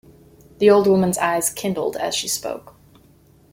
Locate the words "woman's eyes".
0.87-1.51